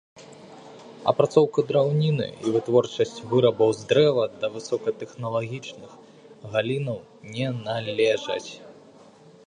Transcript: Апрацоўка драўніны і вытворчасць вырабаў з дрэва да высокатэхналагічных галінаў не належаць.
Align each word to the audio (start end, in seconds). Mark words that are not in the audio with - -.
Апрацоўка 1.11 1.59
драўніны 1.71 2.27
і 2.45 2.53
вытворчасць 2.55 3.21
вырабаў 3.33 3.69
з 3.81 3.85
дрэва 3.91 4.25
да 4.45 4.51
высокатэхналагічных 4.55 5.91
галінаў 6.55 6.99
не 7.35 7.47
належаць. 7.65 8.47